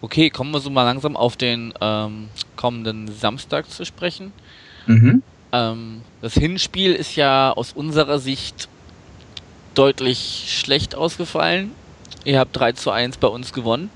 [0.00, 4.32] Okay, kommen wir so mal langsam auf den ähm, kommenden Samstag zu sprechen.
[4.86, 5.22] Mhm.
[5.52, 8.68] Ähm, das Hinspiel ist ja aus unserer Sicht
[9.74, 11.72] deutlich schlecht ausgefallen.
[12.24, 13.90] Ihr habt 3 zu 1 bei uns gewonnen.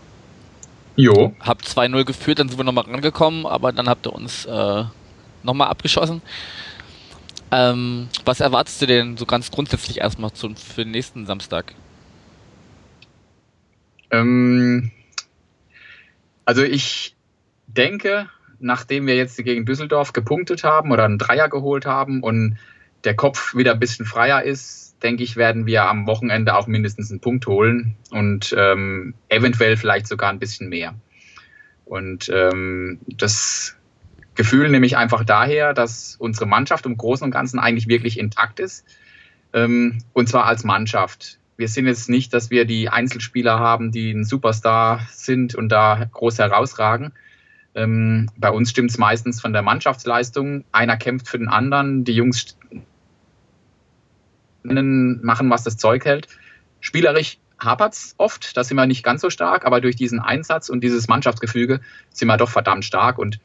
[0.96, 1.34] Jo.
[1.40, 4.84] Habt 2-0 geführt, dann sind wir nochmal rangekommen, aber dann habt ihr uns äh,
[5.42, 6.22] nochmal abgeschossen.
[7.52, 11.74] Ähm, was erwartest du denn so ganz grundsätzlich erstmal zum, für den nächsten Samstag?
[14.10, 14.90] Ähm,
[16.44, 17.14] also ich
[17.66, 22.56] denke, nachdem wir jetzt gegen Düsseldorf gepunktet haben oder einen Dreier geholt haben und
[23.04, 27.10] der Kopf wieder ein bisschen freier ist, denke ich, werden wir am Wochenende auch mindestens
[27.10, 30.94] einen Punkt holen und ähm, eventuell vielleicht sogar ein bisschen mehr.
[31.84, 33.76] Und ähm, das
[34.34, 38.60] Gefühl nehme ich einfach daher, dass unsere Mannschaft im Großen und Ganzen eigentlich wirklich intakt
[38.60, 38.84] ist.
[39.52, 41.38] Ähm, und zwar als Mannschaft.
[41.56, 46.06] Wir sind jetzt nicht, dass wir die Einzelspieler haben, die ein Superstar sind und da
[46.12, 47.12] groß herausragen.
[47.74, 50.64] Ähm, bei uns stimmt es meistens von der Mannschaftsleistung.
[50.72, 52.58] Einer kämpft für den anderen, die Jungs
[55.22, 56.28] machen, was das Zeug hält.
[56.80, 60.68] Spielerisch hapert es oft, da sind wir nicht ganz so stark, aber durch diesen Einsatz
[60.68, 63.18] und dieses Mannschaftsgefüge sind wir doch verdammt stark.
[63.18, 63.40] Und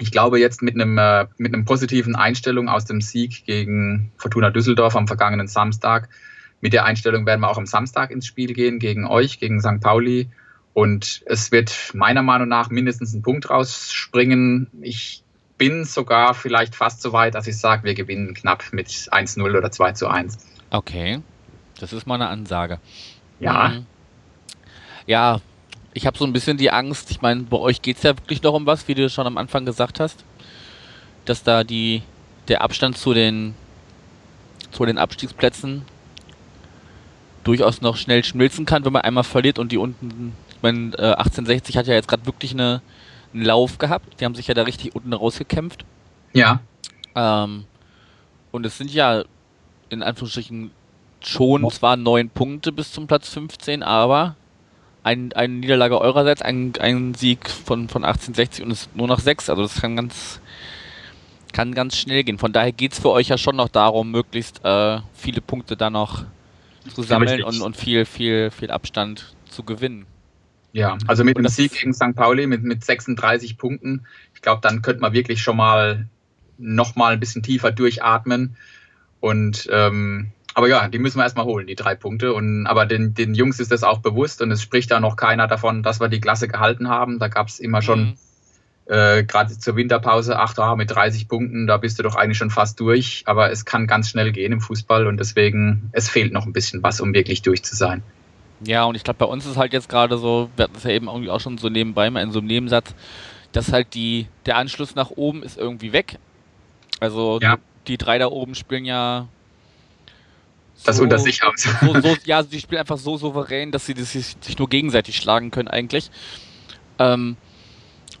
[0.00, 4.50] ich glaube, jetzt mit einem, äh, mit einem positiven Einstellung aus dem Sieg gegen Fortuna
[4.50, 6.08] Düsseldorf am vergangenen Samstag,
[6.62, 9.80] mit der Einstellung werden wir auch am Samstag ins Spiel gehen gegen euch, gegen St.
[9.80, 10.30] Pauli.
[10.74, 14.68] Und es wird meiner Meinung nach mindestens ein Punkt rausspringen.
[14.80, 15.24] Ich
[15.58, 19.70] bin sogar vielleicht fast so weit, dass ich sage, wir gewinnen knapp mit 1-0 oder
[19.70, 20.38] 2 zu 1.
[20.72, 21.20] Okay,
[21.78, 22.78] das ist mal eine Ansage.
[23.40, 23.68] Ja.
[23.68, 23.86] Mhm.
[25.06, 25.40] Ja,
[25.92, 28.42] ich habe so ein bisschen die Angst, ich meine, bei euch geht es ja wirklich
[28.42, 30.24] noch um was, wie du schon am Anfang gesagt hast,
[31.26, 32.02] dass da die,
[32.48, 33.54] der Abstand zu den,
[34.70, 35.84] zu den Abstiegsplätzen
[37.44, 41.12] durchaus noch schnell schmilzen kann, wenn man einmal verliert und die unten, ich meine, äh,
[41.12, 42.80] 1860 hat ja jetzt gerade wirklich eine,
[43.34, 45.84] einen Lauf gehabt, die haben sich ja da richtig unten rausgekämpft.
[46.32, 46.60] Ja.
[47.14, 47.64] Ähm,
[48.52, 49.24] und es sind ja
[49.92, 50.70] in Anführungsstrichen
[51.20, 54.36] schon zwar neun Punkte bis zum Platz 15, aber
[55.04, 59.20] ein, eine Niederlage eurerseits, ein, ein Sieg von, von 1860 und es ist nur noch
[59.20, 59.50] sechs.
[59.50, 60.40] Also das kann ganz,
[61.52, 62.38] kann ganz schnell gehen.
[62.38, 65.90] Von daher geht es für euch ja schon noch darum, möglichst äh, viele Punkte da
[65.90, 66.24] noch
[66.94, 70.06] zu sammeln und, und viel, viel, viel Abstand zu gewinnen.
[70.72, 72.14] Ja, also mit dem Sieg gegen St.
[72.14, 76.06] Pauli mit, mit 36 Punkten, ich glaube, dann könnte man wirklich schon mal
[76.56, 78.56] noch mal ein bisschen tiefer durchatmen.
[79.22, 82.34] Und ähm, aber ja, die müssen wir erstmal holen, die drei Punkte.
[82.34, 85.46] Und, aber den, den Jungs ist das auch bewusst und es spricht da noch keiner
[85.46, 87.20] davon, dass wir die Klasse gehalten haben.
[87.20, 88.14] Da gab es immer schon, mhm.
[88.86, 92.50] äh, gerade zur Winterpause, ach da mit 30 Punkten, da bist du doch eigentlich schon
[92.50, 93.22] fast durch.
[93.26, 96.82] Aber es kann ganz schnell gehen im Fußball und deswegen, es fehlt noch ein bisschen
[96.82, 98.02] was, um wirklich durch zu sein.
[98.64, 100.90] Ja, und ich glaube, bei uns ist halt jetzt gerade so, wir hatten es ja
[100.90, 102.92] eben irgendwie auch schon so nebenbei mal in so einem Nebensatz,
[103.52, 106.18] dass halt die, der Anschluss nach oben ist irgendwie weg.
[107.00, 107.56] Also ja.
[107.86, 109.28] Die drei da oben spielen ja
[110.84, 111.68] das unter sich aus.
[111.80, 115.16] So, so, ja, die spielen einfach so souverän, dass sie das sich, sich nur gegenseitig
[115.16, 116.10] schlagen können eigentlich.
[116.98, 117.36] Ähm,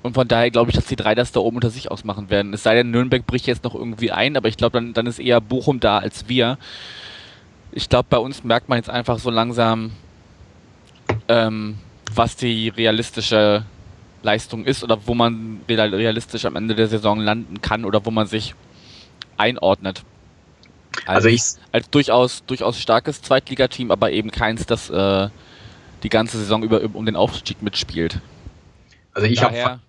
[0.02, 2.52] und von daher glaube ich, dass die drei das da oben unter sich ausmachen werden.
[2.54, 5.18] Es sei denn, Nürnberg bricht jetzt noch irgendwie ein, aber ich glaube, dann, dann ist
[5.18, 6.58] eher Bochum da als wir.
[7.72, 9.92] Ich glaube, bei uns merkt man jetzt einfach so langsam,
[11.28, 11.78] ähm,
[12.14, 13.64] was die realistische
[14.22, 18.26] Leistung ist oder wo man realistisch am Ende der Saison landen kann oder wo man
[18.26, 18.54] sich
[19.42, 20.04] einordnet.
[21.06, 25.28] Als, also ich als durchaus durchaus starkes Zweitligateam, aber eben keins, das äh,
[26.02, 28.20] die ganze Saison über um den Aufstieg mitspielt.
[29.14, 29.80] Also ich habe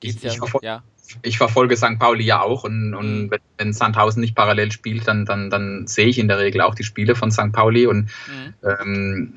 [0.00, 0.82] ich, ich, verfolge, ja.
[1.22, 1.98] ich, verfolge St.
[1.98, 3.30] Pauli ja auch und, und mhm.
[3.58, 6.84] wenn Sandhausen nicht parallel spielt, dann, dann, dann sehe ich in der Regel auch die
[6.84, 7.52] Spiele von St.
[7.52, 8.54] Pauli und mhm.
[8.62, 9.34] ähm,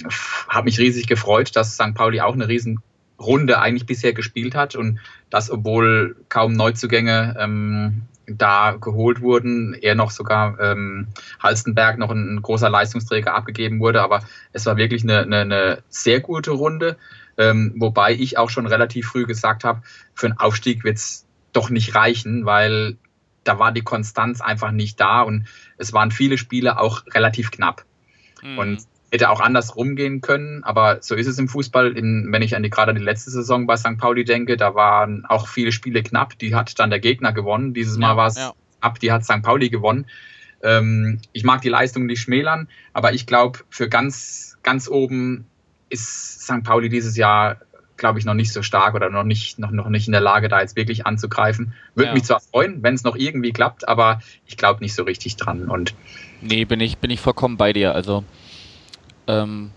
[0.47, 1.93] habe mich riesig gefreut, dass St.
[1.93, 2.79] Pauli auch eine riesen
[3.19, 8.03] Runde eigentlich bisher gespielt hat und das, obwohl kaum Neuzugänge ähm,
[8.37, 11.07] da geholt wurden, eher noch sogar ähm,
[11.41, 15.83] Halstenberg noch ein, ein, großer Leistungsträger abgegeben wurde, aber es war wirklich eine, eine, eine
[15.89, 16.97] sehr gute Runde,
[17.37, 19.81] ähm, wobei ich auch schon relativ früh gesagt habe,
[20.13, 22.97] für einen Aufstieg wird es doch nicht reichen, weil
[23.43, 27.85] da war die Konstanz einfach nicht da und es waren viele Spiele auch relativ knapp.
[28.43, 28.57] Mhm.
[28.57, 28.79] Und
[29.11, 31.97] hätte auch anders rumgehen können, aber so ist es im Fußball.
[31.97, 33.97] In, wenn ich an die gerade an die letzte Saison bei St.
[33.97, 36.37] Pauli denke, da waren auch viele Spiele knapp.
[36.37, 37.73] Die hat dann der Gegner gewonnen.
[37.73, 38.53] Dieses Mal ja, war es ja.
[38.81, 39.41] ab, die hat St.
[39.41, 40.05] Pauli gewonnen.
[40.61, 45.45] Ähm, ich mag die Leistung nicht schmälern, aber ich glaube, für ganz, ganz oben
[45.89, 46.63] ist St.
[46.63, 47.57] Pauli dieses Jahr,
[47.97, 50.49] glaube ich, noch nicht so stark oder noch nicht, noch, noch nicht in der Lage,
[50.49, 51.73] da jetzt wirklich anzugreifen.
[51.95, 52.13] Würde ja.
[52.13, 55.69] mich zwar freuen, wenn es noch irgendwie klappt, aber ich glaube nicht so richtig dran.
[55.69, 55.95] Und
[56.41, 57.95] nee, bin ich, bin ich vollkommen bei dir.
[57.95, 58.23] Also
[59.29, 59.71] ähm,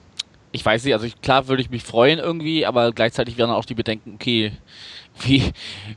[0.50, 3.64] ich weiß nicht, also ich, klar würde ich mich freuen irgendwie, aber gleichzeitig wären auch
[3.64, 4.52] die Bedenken, okay,
[5.20, 5.52] wie,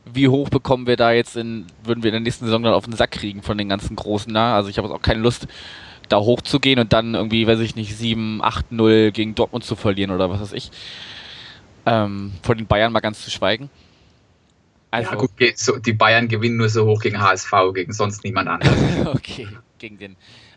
[0.05, 2.85] wie hoch bekommen wir da jetzt in, würden wir in der nächsten Saison dann auf
[2.85, 4.55] den Sack kriegen von den ganzen Großen da?
[4.55, 5.47] Also ich habe auch keine Lust,
[6.09, 10.11] da hochzugehen und dann irgendwie, weiß ich nicht, 7, 8, 0 gegen Dortmund zu verlieren
[10.11, 10.69] oder was weiß ich.
[11.85, 13.69] Ähm, vor den Bayern mal ganz zu schweigen.
[14.91, 15.31] Also, ja, gut,
[15.85, 19.07] die Bayern gewinnen nur so hoch gegen HSV, gegen sonst niemand anderen.
[19.07, 19.47] okay,
[19.79, 20.15] gegen den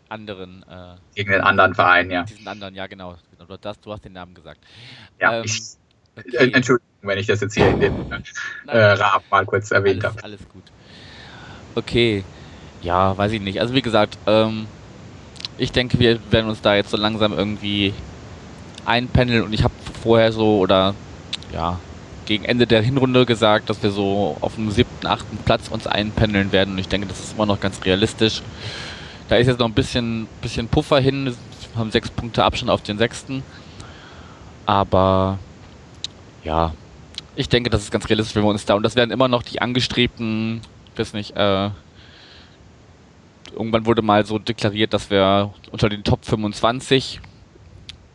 [0.09, 0.63] anderen.
[0.63, 2.23] Äh, gegen den anderen Verein, ja.
[2.23, 3.15] Diesen anderen, ja, genau.
[3.37, 4.59] Du, das, du hast den Namen gesagt.
[5.19, 5.61] Ja, ähm, ich,
[6.17, 6.35] okay.
[6.35, 8.11] Äh, Entschuldigung, wenn ich das jetzt hier in dem
[8.67, 10.23] äh, Rahmen mal kurz erwähnt habe.
[10.23, 10.63] Alles gut.
[11.75, 12.23] Okay,
[12.81, 13.61] ja, weiß ich nicht.
[13.61, 14.67] Also, wie gesagt, ähm,
[15.57, 17.93] ich denke, wir werden uns da jetzt so langsam irgendwie
[18.85, 20.95] einpendeln und ich habe vorher so oder
[21.53, 21.79] ja,
[22.25, 26.51] gegen Ende der Hinrunde gesagt, dass wir so auf dem siebten, achten Platz uns einpendeln
[26.51, 28.41] werden und ich denke, das ist immer noch ganz realistisch.
[29.29, 32.81] Da ist jetzt noch ein bisschen, bisschen Puffer hin, wir haben sechs Punkte Abstand auf
[32.81, 33.43] den sechsten,
[34.65, 35.37] aber
[36.43, 36.73] ja,
[37.35, 39.43] ich denke, das ist ganz realistisch, wenn wir uns da und das werden immer noch
[39.43, 40.61] die angestrebten,
[40.93, 41.69] ich weiß nicht, äh,
[43.53, 47.21] irgendwann wurde mal so deklariert, dass wir unter den Top 25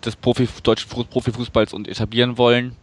[0.04, 2.76] des Profi, deutschen Profifußballs und etablieren wollen.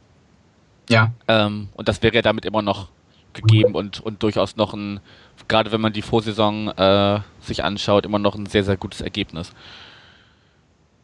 [0.89, 1.11] Ja.
[1.27, 2.89] Ähm, und das wäre ja damit immer noch
[3.33, 4.99] gegeben und, und durchaus noch ein,
[5.47, 9.51] gerade wenn man die Vorsaison äh, sich anschaut, immer noch ein sehr, sehr gutes Ergebnis.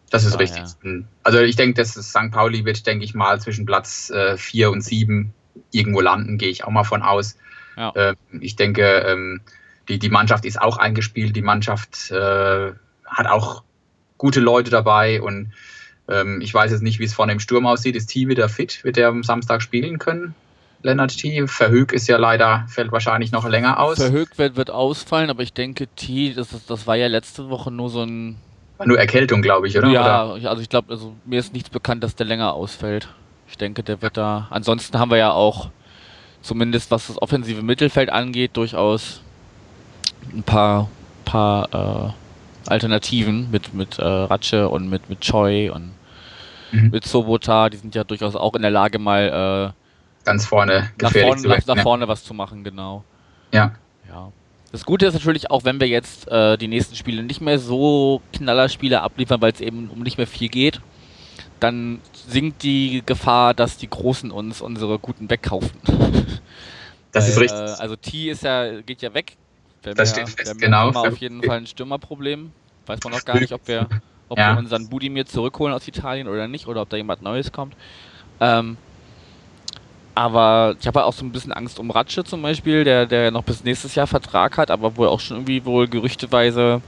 [0.09, 0.63] Das ist ah, richtig.
[0.83, 0.91] Ja.
[1.23, 2.31] Also ich denke, dass St.
[2.31, 5.33] Pauli wird, denke ich mal, zwischen Platz 4 äh, und 7
[5.71, 7.37] irgendwo landen, gehe ich auch mal von aus.
[7.75, 7.91] Ja.
[7.91, 9.41] Äh, ich denke, ähm,
[9.89, 12.71] die, die Mannschaft ist auch eingespielt, die Mannschaft äh,
[13.05, 13.63] hat auch
[14.17, 15.53] gute Leute dabei und
[16.09, 17.95] ähm, ich weiß jetzt nicht, wie es vorne im Sturm aussieht.
[17.95, 18.83] Ist T wieder fit?
[18.83, 20.35] Wird er am Samstag spielen können?
[20.83, 21.47] Lennart T.
[21.47, 23.97] Verhög ist ja leider, fällt wahrscheinlich noch länger aus.
[23.97, 27.89] Verhög wird, wird ausfallen, aber ich denke, T, das, das war ja letzte Woche nur
[27.89, 28.37] so ein.
[28.85, 29.89] Nur Erkältung, glaube ich, oder?
[29.89, 30.49] Ja, oder?
[30.49, 33.09] also ich glaube, also mir ist nichts bekannt, dass der länger ausfällt.
[33.49, 34.47] Ich denke, der wird da.
[34.51, 35.69] Ansonsten haben wir ja auch,
[36.41, 39.21] zumindest was das offensive Mittelfeld angeht, durchaus
[40.31, 40.89] ein paar,
[41.25, 42.13] paar
[42.65, 45.93] äh, Alternativen mit, mit äh, Ratsche und mit, mit Choi und
[46.71, 46.89] mhm.
[46.91, 47.69] mit Sobota.
[47.69, 49.86] Die sind ja durchaus auch in der Lage, mal äh,
[50.27, 53.03] ganz vorne nach vorne, zu nach, nach vorne was zu machen, genau.
[53.53, 53.71] Ja.
[54.09, 54.31] Ja.
[54.71, 58.21] Das Gute ist natürlich auch, wenn wir jetzt äh, die nächsten Spiele nicht mehr so
[58.33, 60.81] Knallerspiele abliefern, weil es eben um nicht mehr viel geht,
[61.61, 65.79] dann sinkt die Gefahr, dass die Großen uns unsere guten wegkaufen.
[67.13, 67.79] Das weil, ist richtig.
[67.79, 69.37] Äh, also T ist ja, geht ja weg,
[69.81, 70.93] wir das steht fest, wir genau.
[70.93, 72.51] Haben auf jeden Fall ein Stürmerproblem.
[72.85, 73.87] Weiß man noch gar nicht, ob wir,
[74.27, 74.53] ob ja.
[74.53, 77.75] wir unseren Budimir zurückholen aus Italien oder nicht, oder ob da jemand Neues kommt.
[78.41, 78.77] Ähm,
[80.17, 83.43] aber ich habe auch so ein bisschen Angst um Ratsche zum Beispiel, der, der noch
[83.43, 86.81] bis nächstes Jahr Vertrag hat, aber wohl auch schon irgendwie wohl gerüchteweise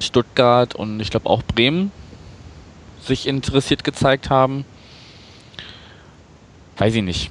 [0.00, 1.92] Stuttgart und ich glaube auch Bremen
[3.04, 4.64] sich interessiert gezeigt haben.
[6.76, 7.30] Weiß ich nicht.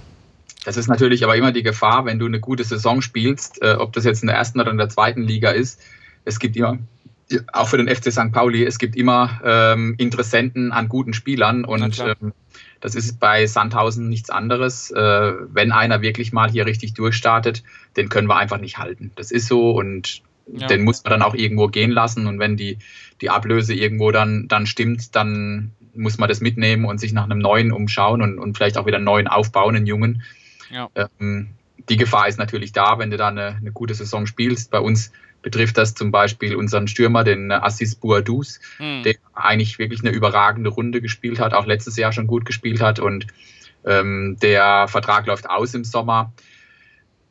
[0.63, 3.91] Das ist natürlich aber immer die Gefahr, wenn du eine gute Saison spielst, äh, ob
[3.91, 5.81] das jetzt in der ersten oder in der zweiten Liga ist.
[6.23, 6.77] Es gibt immer,
[7.51, 8.31] auch für den FC St.
[8.31, 12.31] Pauli, es gibt immer ähm, Interessenten an guten Spielern und ähm,
[12.81, 14.91] das ist bei Sandhausen nichts anderes.
[14.91, 17.63] Äh, wenn einer wirklich mal hier richtig durchstartet,
[17.97, 19.11] den können wir einfach nicht halten.
[19.15, 20.21] Das ist so und
[20.53, 20.67] ja.
[20.67, 22.77] den muss man dann auch irgendwo gehen lassen und wenn die,
[23.21, 27.39] die Ablöse irgendwo dann, dann stimmt, dann muss man das mitnehmen und sich nach einem
[27.39, 30.23] neuen umschauen und, und vielleicht auch wieder einen neuen aufbauen, einen jungen.
[30.71, 30.89] Ja.
[30.95, 31.49] Ähm,
[31.89, 34.69] die Gefahr ist natürlich da, wenn du da eine, eine, gute Saison spielst.
[34.69, 39.03] Bei uns betrifft das zum Beispiel unseren Stürmer, den Assis Boadus, mhm.
[39.03, 42.99] der eigentlich wirklich eine überragende Runde gespielt hat, auch letztes Jahr schon gut gespielt hat
[42.99, 43.27] und
[43.85, 46.33] ähm, der Vertrag läuft aus im Sommer.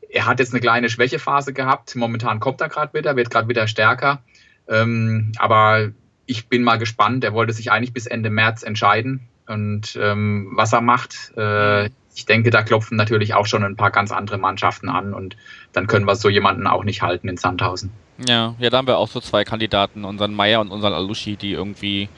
[0.09, 1.95] Er hat jetzt eine kleine Schwächephase gehabt.
[1.95, 4.23] Momentan kommt er gerade wieder, wird gerade wieder stärker.
[4.67, 5.91] Ähm, aber
[6.25, 7.23] ich bin mal gespannt.
[7.23, 11.31] Er wollte sich eigentlich bis Ende März entscheiden und ähm, was er macht.
[11.37, 15.13] Äh, hm ich denke, da klopfen natürlich auch schon ein paar ganz andere Mannschaften an
[15.13, 15.37] und
[15.73, 17.91] dann können wir so jemanden auch nicht halten in Sandhausen.
[18.27, 21.51] Ja, ja, da haben wir auch so zwei Kandidaten, unseren Meier und unseren Alushi, die
[21.51, 22.09] irgendwie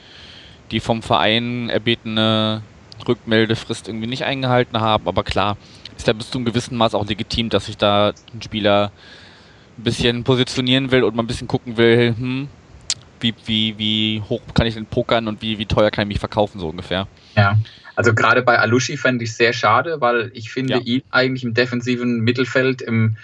[0.72, 2.62] die vom Verein erbetene
[3.06, 5.06] Rückmeldefrist irgendwie nicht eingehalten haben.
[5.06, 5.56] Aber klar,
[5.96, 8.90] ist ja bis zu einem gewissen Maß auch legitim, dass sich da ein Spieler
[9.78, 12.48] ein bisschen positionieren will und mal ein bisschen gucken will, hm,
[13.20, 16.18] wie, wie, wie hoch kann ich denn pokern und wie, wie teuer kann ich mich
[16.18, 17.06] verkaufen, so ungefähr.
[17.36, 17.58] Ja.
[17.94, 20.80] Also gerade bei Alushi fände ich sehr schade, weil ich finde ja.
[20.80, 23.16] ihn eigentlich im defensiven Mittelfeld im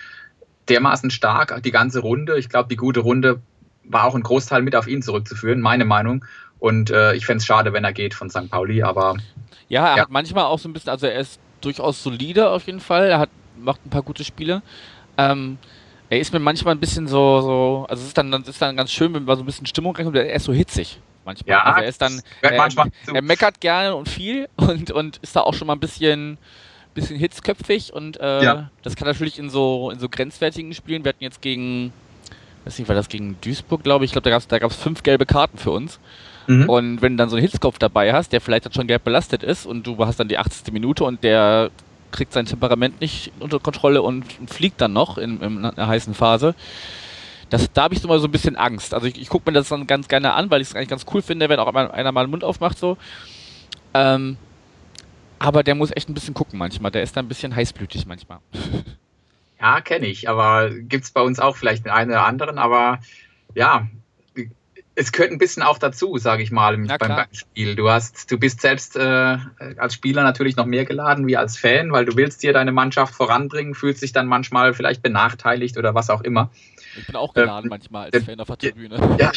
[0.68, 2.38] dermaßen stark, die ganze Runde.
[2.38, 3.40] Ich glaube, die gute Runde
[3.84, 6.24] war auch ein Großteil mit auf ihn zurückzuführen, meine Meinung.
[6.58, 8.50] Und äh, ich fände es schade, wenn er geht von St.
[8.50, 9.16] Pauli, aber.
[9.68, 10.02] Ja, er ja.
[10.02, 13.08] hat manchmal auch so ein bisschen, also er ist durchaus solide auf jeden Fall.
[13.08, 14.62] Er hat, macht ein paar gute Spiele.
[15.16, 15.58] Ähm,
[16.10, 18.76] er ist mir manchmal ein bisschen so, so also es ist dann, es ist dann
[18.76, 21.50] ganz schön, wenn man so ein bisschen Stimmung reinkommt, er ist so hitzig manchmal.
[21.50, 22.52] Ja, also er ist dann, er,
[23.14, 26.38] er, meckert gerne und viel und, und ist da auch schon mal ein bisschen,
[26.94, 28.70] bisschen hitzköpfig und äh, ja.
[28.82, 31.92] das kann natürlich in so, in so grenzwertigen Spielen, wir hatten jetzt gegen,
[32.64, 34.10] weiß nicht, war das gegen Duisburg, glaube ich.
[34.10, 36.00] Ich glaube, da gab es fünf gelbe Karten für uns.
[36.46, 36.68] Mhm.
[36.68, 39.42] Und wenn du dann so einen Hitzkopf dabei hast, der vielleicht dann schon gelb belastet
[39.42, 40.72] ist und du hast dann die 80.
[40.72, 41.70] Minute und der
[42.10, 46.54] kriegt sein Temperament nicht unter Kontrolle und fliegt dann noch in, in einer heißen Phase.
[47.50, 48.92] Das, da habe ich so mal so ein bisschen Angst.
[48.94, 51.06] Also ich, ich gucke mir das dann ganz gerne an, weil ich es eigentlich ganz
[51.12, 52.98] cool finde, wenn auch einer mal den Mund aufmacht so.
[53.94, 54.36] Ähm,
[55.38, 56.90] aber der muss echt ein bisschen gucken manchmal.
[56.90, 58.38] Der ist da ein bisschen heißblütig manchmal.
[59.60, 60.28] Ja, kenne ich.
[60.28, 62.58] Aber gibt es bei uns auch vielleicht den einen oder anderen.
[62.58, 63.00] Aber
[63.56, 63.88] ja,
[64.98, 67.76] es gehört ein bisschen auch dazu, sage ich mal, beim, beim, Spiel.
[67.76, 69.38] Du hast, du bist selbst äh,
[69.76, 73.14] als Spieler natürlich noch mehr geladen wie als Fan, weil du willst dir deine Mannschaft
[73.14, 76.50] voranbringen, fühlst dich dann manchmal vielleicht benachteiligt oder was auch immer.
[76.98, 78.96] Ich bin auch geladen ähm, manchmal als äh, Fan auf der Tribüne.
[79.18, 79.32] Ja,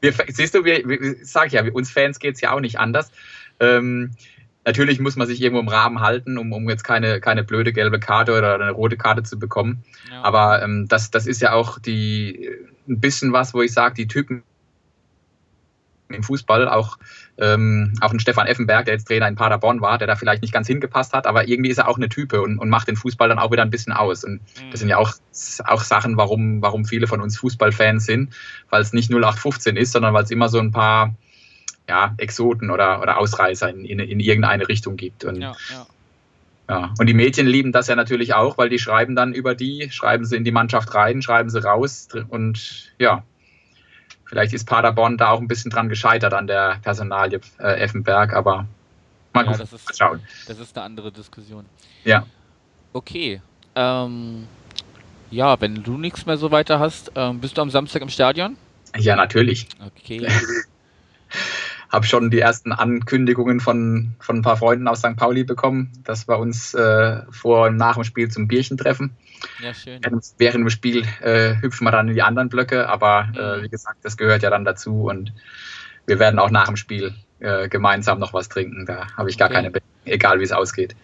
[0.00, 2.78] wir, siehst du, wir, wir, sag ich ja, uns Fans geht es ja auch nicht
[2.78, 3.10] anders.
[3.60, 4.10] Ähm,
[4.66, 8.00] Natürlich muss man sich irgendwo im Rahmen halten, um, um jetzt keine, keine blöde gelbe
[8.00, 9.84] Karte oder eine rote Karte zu bekommen.
[10.10, 10.22] Ja.
[10.22, 12.50] Aber ähm, das, das ist ja auch die
[12.88, 14.42] ein bisschen was, wo ich sage, die Typen
[16.14, 16.98] im Fußball, auch,
[17.38, 20.52] ähm, auch ein Stefan Effenberg, der jetzt Trainer in Paderborn war, der da vielleicht nicht
[20.52, 23.28] ganz hingepasst hat, aber irgendwie ist er auch eine Type und, und macht den Fußball
[23.28, 24.24] dann auch wieder ein bisschen aus.
[24.24, 25.12] Und das sind ja auch,
[25.64, 28.34] auch Sachen, warum, warum viele von uns Fußballfans sind,
[28.70, 31.14] weil es nicht 0815 ist, sondern weil es immer so ein paar
[31.88, 35.24] ja, Exoten oder, oder Ausreißer in, in, in irgendeine Richtung gibt.
[35.24, 35.86] Und, ja, ja.
[36.68, 36.94] Ja.
[36.98, 40.24] Und die Medien lieben das ja natürlich auch, weil die schreiben dann über die, schreiben
[40.24, 43.22] sie in die Mannschaft rein, schreiben sie raus und ja,
[44.34, 48.66] vielleicht ist Paderborn da auch ein bisschen dran gescheitert an der Personalie äh, Effenberg, aber
[49.32, 50.20] mal, ja, das ist, schauen.
[50.48, 51.66] Das ist eine andere Diskussion.
[52.04, 52.26] Ja.
[52.92, 53.40] Okay.
[53.76, 54.48] Ähm,
[55.30, 58.56] ja, wenn du nichts mehr so weiter hast, ähm, bist du am Samstag im Stadion?
[58.96, 59.68] Ja, natürlich.
[59.86, 60.26] Okay.
[61.94, 65.16] habe schon die ersten Ankündigungen von, von ein paar Freunden aus St.
[65.16, 69.16] Pauli bekommen, dass wir uns äh, vor und nach dem Spiel zum Bierchen treffen.
[69.62, 70.00] Ja, schön.
[70.38, 73.62] Während dem Spiel äh, hüpfen wir dann in die anderen Blöcke, aber äh, mhm.
[73.62, 75.32] wie gesagt, das gehört ja dann dazu und
[76.06, 78.86] wir werden auch nach dem Spiel äh, gemeinsam noch was trinken.
[78.86, 79.54] Da habe ich gar okay.
[79.54, 80.96] keine Bedenken, egal wie es ausgeht.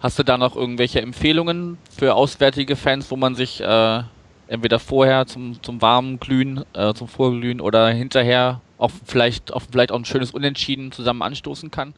[0.00, 4.02] Hast du da noch irgendwelche Empfehlungen für auswärtige Fans, wo man sich äh,
[4.48, 9.92] entweder vorher zum, zum warmen Glühen, äh, zum Vorglühen oder hinterher auf vielleicht, auf vielleicht
[9.92, 11.94] auch ein schönes Unentschieden zusammen anstoßen kann?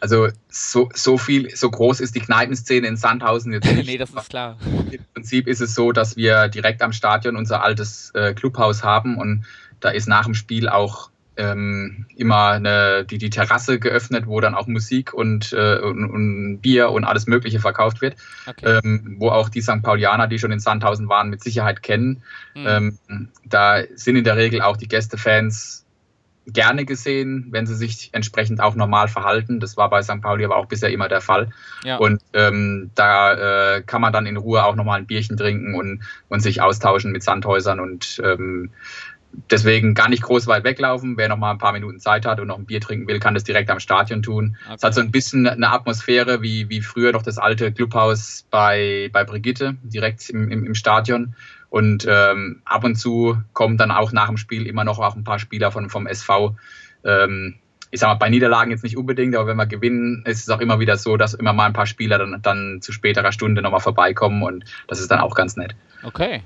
[0.00, 3.86] Also so, so viel, so groß ist die Kneipenszene in Sandhausen jetzt nicht.
[3.86, 4.56] nee, das ist klar.
[4.90, 9.16] Im Prinzip ist es so, dass wir direkt am Stadion unser altes äh, Clubhaus haben
[9.16, 9.44] und
[9.78, 14.54] da ist nach dem Spiel auch ähm, immer eine, die, die Terrasse geöffnet, wo dann
[14.54, 18.16] auch Musik und, äh, und, und, Bier und alles Mögliche verkauft wird,
[18.46, 18.80] okay.
[18.84, 19.82] ähm, wo auch die St.
[19.82, 22.22] Paulianer, die schon in Sandhausen waren, mit Sicherheit kennen.
[22.54, 22.66] Mhm.
[22.66, 25.82] Ähm, da sind in der Regel auch die Gästefans
[26.46, 29.60] gerne gesehen, wenn sie sich entsprechend auch normal verhalten.
[29.60, 30.20] Das war bei St.
[30.20, 31.50] Pauli aber auch bisher immer der Fall.
[31.84, 31.96] Ja.
[31.98, 36.02] Und ähm, da äh, kann man dann in Ruhe auch nochmal ein Bierchen trinken und,
[36.28, 38.70] und sich austauschen mit Sandhäusern und ähm,
[39.50, 41.16] deswegen gar nicht groß weit weglaufen.
[41.16, 43.34] Wer noch mal ein paar Minuten Zeit hat und noch ein Bier trinken will, kann
[43.34, 44.56] das direkt am Stadion tun.
[44.64, 44.74] Okay.
[44.76, 49.10] Es hat so ein bisschen eine Atmosphäre wie, wie früher noch das alte Clubhaus bei,
[49.12, 51.34] bei Brigitte, direkt im, im, im Stadion.
[51.72, 55.24] Und ähm, ab und zu kommen dann auch nach dem Spiel immer noch auch ein
[55.24, 56.54] paar Spieler von, vom SV.
[57.02, 57.54] Ähm,
[57.90, 60.60] ich sag mal, bei Niederlagen jetzt nicht unbedingt, aber wenn wir gewinnen, ist es auch
[60.60, 63.80] immer wieder so, dass immer mal ein paar Spieler dann, dann zu späterer Stunde nochmal
[63.80, 65.74] vorbeikommen und das ist dann auch ganz nett.
[66.02, 66.42] Okay.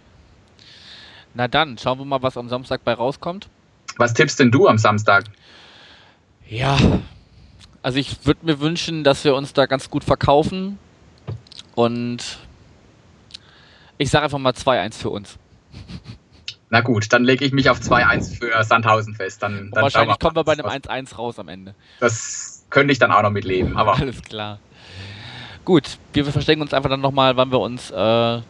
[1.35, 3.49] Na dann, schauen wir mal, was am Samstag bei rauskommt.
[3.97, 5.25] Was tippst denn du am Samstag?
[6.49, 6.79] Ja,
[7.83, 10.79] also ich würde mir wünschen, dass wir uns da ganz gut verkaufen.
[11.75, 12.39] Und
[13.99, 15.39] ich sage einfach mal 2-1 für uns.
[16.69, 19.43] Na gut, dann lege ich mich auf 2-1 für Sandhausen fest.
[19.43, 21.75] Dann, dann wahrscheinlich kommen wir bei einem 1-1 raus am Ende.
[22.01, 23.77] Das könnte ich dann auch noch mitleben.
[23.77, 24.59] Aber Alles klar.
[25.65, 28.41] Gut, wir verstecken uns einfach dann nochmal, wann wir uns äh,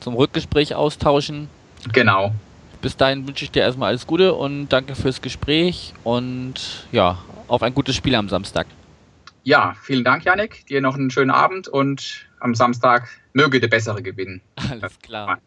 [0.00, 1.48] zum Rückgespräch austauschen.
[1.92, 2.32] Genau.
[2.82, 7.18] Bis dahin wünsche ich dir erstmal alles Gute und danke fürs Gespräch und ja,
[7.48, 8.66] auf ein gutes Spiel am Samstag.
[9.42, 10.66] Ja, vielen Dank, Janik.
[10.66, 14.40] Dir noch einen schönen Abend und am Samstag möge der Bessere gewinnen.
[14.56, 15.38] Alles klar.